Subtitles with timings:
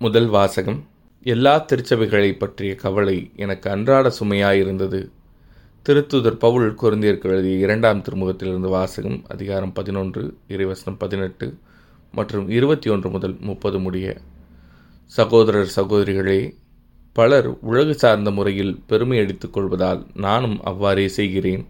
[0.00, 0.86] முதல் வாசகம்
[1.22, 5.08] எல்லா திருச்சபைகளை பற்றிய கவலை எனக்கு அன்றாட சுமையாயிருந்தது.
[5.88, 11.58] திருத்துதர் பவுல் குருந்தியருக்கு எழுதிய இரண்டாம் திருமுகத்திலிருந்து வாசகம் அதிகாரம் பதினொன்று இறைவசனம் பதினெட்டு
[12.12, 14.16] மற்றும் இருபத்தி ஒன்று முதல் முப்பது முடிய.
[15.04, 16.54] சகோதரர் சகோதரிகளே
[17.12, 21.66] பலர் உலகு சார்ந்த முறையில் பெருமை அடித்துக் கொள்வதால் நானும் அவ்வாறே செய்கிறேன்.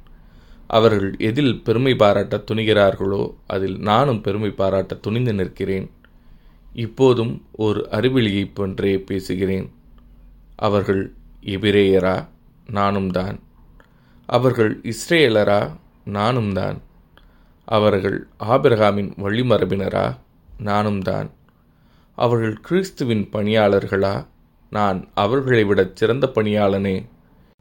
[0.66, 5.90] அவர்கள் எதில் பெருமை பாராட்ட துணிகிறார்களோ அதில் நானும் பெருமை பாராட்ட துணிந்து நிற்கிறேன்.
[6.72, 9.72] இப்போதும் ஒரு அறிவிலியைப் போன்றே பேசுகிறேன்.
[10.56, 12.28] அவர்கள் எபிரேயரா?
[12.70, 13.40] நானும் தான்.
[14.26, 15.76] அவர்கள் இஸ்ரேலரா?
[16.04, 16.80] நானும் தான்.
[17.64, 20.18] அவர்கள் ஆபிரகாமின் வழிமரபினரா?
[20.58, 21.30] நானும் தான்.
[22.16, 24.26] அவர்கள் கிறிஸ்துவின் பணியாளர்களா?
[24.70, 27.04] நான் அவர்களை விட சிறந்த பணியாளனே.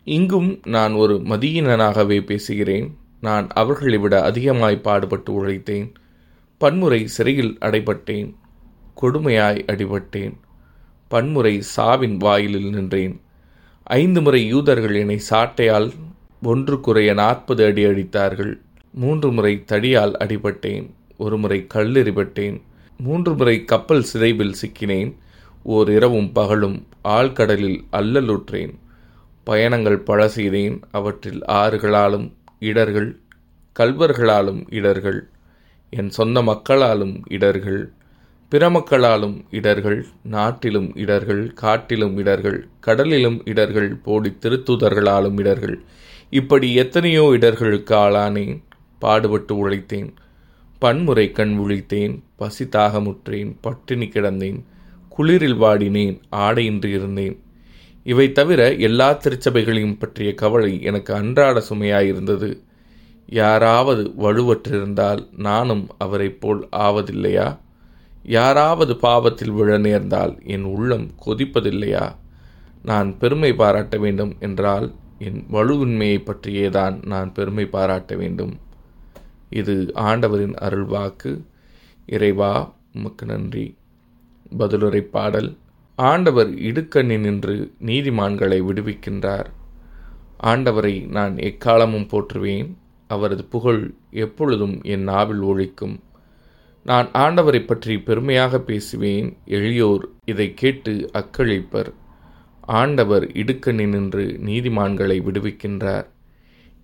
[0.03, 2.97] இங்கும் நான் ஒரு மதியினனாகவே பேசுகிறேன்.
[3.21, 5.94] நான் அவர்களை விட அதிகமாய் பாடுபட்டு உழைத்தேன்.
[6.58, 8.33] பன்முறை சிறையில் அடைபட்டேன்.
[9.01, 10.37] கொடுமையாய் அடிபட்டேன்.
[11.07, 13.21] பன்முறை சாவின் வாயிலில் நின்றேன்.
[13.83, 15.91] ஐந்து முறை யூதர்கள் என்னை சாட்டையால்
[16.41, 18.59] ஒன்று குறைய நாற்பது அடி அடித்தார்கள்.
[18.94, 20.89] மூன்று முறை தடியால் அடிபட்டேன்.
[21.17, 22.61] ஒரு முறை கல்லெறிபட்டேன்.
[22.97, 25.16] மூன்று முறை கப்பல் சிதைவில் சிக்கினேன்.
[25.63, 28.73] ஓர் இரவும் பகலும் ஆழ்கடலில் அல்லலுற்றேன்.
[29.44, 30.79] பயணங்கள் பல செய்தேன்.
[30.91, 33.19] அவற்றில் ஆறுகளாலும் இடர்கள்
[33.79, 35.29] கல்வர்களாலும் இடர்கள்.
[35.89, 37.91] என் சொந்த மக்களாலும் இடர்கள்.
[38.52, 45.81] பிறமக்களாலும் இடர்கள் நாட்டிலும் இடர்கள் காட்டிலும் இடர்கள் கடலிலும் இடர்கள் போடி திருத்துதர்களாலும் இடர்கள்.
[46.30, 48.64] இப்படி எத்தனையோ இடர்களுக்கு ஆளானேன்
[49.00, 50.14] பாடுபட்டு உழைத்தேன்.
[50.80, 54.64] பன்முறை கண் விழித்தேன் பசி தாகமுற்றேன் பட்டினி கிடந்தேன்
[55.18, 57.44] குளிரில் வாடினேன் ஆடையின்றி இருந்தேன்.
[58.03, 62.58] இவை தவிர எல்லா திருச்சபைகளையும் பற்றிய கவலை எனக்கு அன்றாட சுமையாயிருந்தது.
[63.25, 67.48] யாராவது வலுவற்றிருந்தால் நானும் அவரைப் போல் ஆவதில்லையா?
[68.28, 72.16] யாராவது பாவத்தில் விழ நேர்ந்தால் என் உள்ளம் கொதிப்பதில்லையா?
[72.84, 78.59] நான் பெருமை பாராட்ட வேண்டும் என்றால் என் வலுவின்மையை பற்றியேதான் நான் பெருமை பாராட்ட வேண்டும்.
[79.50, 81.44] இது ஆண்டவரின் அருள்வாக்கு.
[82.06, 83.78] இறைவா உமக்கு நன்றி.
[84.57, 85.57] பதிலுரை பாடல்.
[85.96, 89.46] ஆண்டவர் இடுக்கண்ணி நின்று நீதிமான்களை விடுவிக்கின்றார்.
[90.44, 92.74] ஆண்டவரை நான் எக்காலமும் போற்றுவேன்.
[93.07, 96.00] அவரது புகழ் எப்பொழுதும் என் நாவில் ஒழிக்கும்.
[96.90, 101.90] நான் ஆண்டவரை பற்றி பெருமையாக பேசுவேன் எளியோர் இதை கேட்டு அக்களிப்பர்
[102.62, 106.08] ஆண்டவர் இடுக்கணி நின்று நீதிமான்களை விடுவிக்கின்றார்.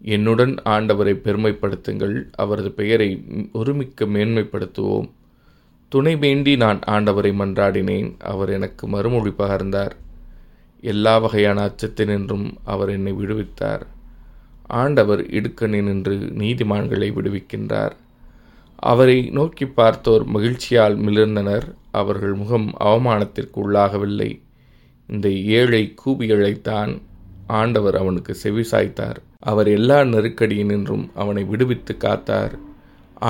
[0.02, 3.10] என்னுடன் ஆண்டவரை பெருமைப்படுத்துங்கள் அவரது பெயரை
[3.54, 5.10] ஒருமிக்க மேன்மைப்படுத்துவோம்.
[5.90, 9.96] துணை வேண்டி நான் ஆண்டவரை மன்றாடினேன் அவர் எனக்கு மறுமொழி பகர்ந்தார்.
[10.82, 13.86] எல்லா வகையான அச்சத்தினின்றும் அவர் என்னை விடுவித்தார்.
[14.68, 17.96] ஆண்டவர் இடுக்கணி நின்று நீதிமான்களை விடுவிக்கின்றார்.
[18.92, 21.66] அவரை நோக்கி பார்த்தோர் மகிழ்ச்சியால் மிளிர்ந்தனர்.
[22.00, 24.32] அவர்கள் முகம் அவமானத்திற்கு உள்ளாகவில்லை.
[25.10, 25.28] இந்த
[25.60, 26.92] ஏழை கூபியழைத்தான்
[27.60, 29.20] ஆண்டவர் அவனுக்கு செவிசாய்த்தார்
[29.52, 32.54] அவர் எல்லா நெருக்கடியினின்றும் அவனை விடுவித்து காத்தார்.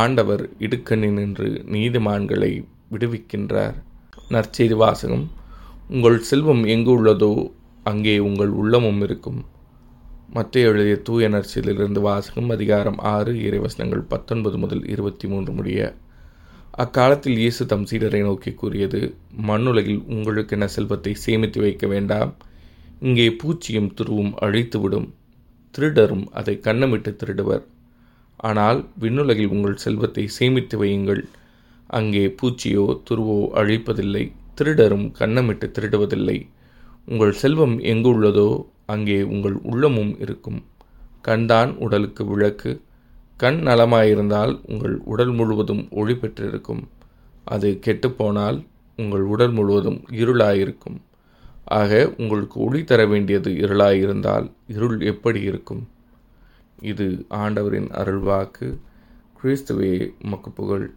[0.02, 2.52] ஆண்டவர் இடுக்கணினின்று நீதிமான்களை
[2.94, 3.78] விடுவிக்கின்றார்.
[4.30, 5.26] நற்செய்தி வாசகம்
[5.90, 7.34] உங்கள் செல்வம் எங்கு உள்ளதோ
[7.84, 9.40] அங்கே உங்கள் உள்ளமும் இருக்கும்.
[10.36, 15.96] மத்திய எழுதிய தூய நர்சிலிருந்து வாசகம் அதிகாரம் ஆறு இறைவசனங்கள் பத்தொன்பது முதல் இருபத்தி மூன்று முடிய.
[16.72, 19.16] அக்காலத்தில் இயேசு தம் சீடரை நோக்கி கூறியது
[19.50, 22.36] மண்ணுலகில் உங்களுக்கென செல்வத்தை சேமித்து வைக்க வேண்டாம்?
[23.00, 25.14] இங்கே பூச்சியும் துருவும் அழித்துவிடும்.
[25.76, 27.64] திருடரும் அதை கண்ணமிட்டு திருடுவர்.
[28.36, 31.24] ஆனால் விண்ணுலகில் உங்கள் செல்வத்தை சேமித்து வையுங்கள்.
[31.88, 36.38] அங்கே பூச்சியோ துருவோ அழிப்பதில்லை திருடரும் கண்ணமிட்டு திருடுவதில்லை.
[37.06, 40.64] உங்கள் செல்வம் எங்கு உள்ளதோ அங்கே உங்கள் உள்ளமும் இருக்கும்.
[41.22, 42.82] கண்தான் உடலுக்கு விளக்கு.
[43.38, 46.84] கண் நலமாயிருந்தால் உங்கள் உடல் முழுவதும் ஒளி பெற்றிருக்கும்.
[47.46, 48.66] அது கெட்டுப்போனால்
[48.98, 50.98] உங்கள் உடல் முழுவதும் இருளாயிருக்கும்.
[51.66, 55.88] ஆக உங்களுக்கு ஒளி தர வேண்டியது இருளாயிருந்தால் இருள் எப்படி இருக்கும்?
[56.82, 58.78] இது ஆண்டவரின் அருள்வாக்கு.
[59.44, 60.94] கிறிஸ்துவே மக்கு புகழ்.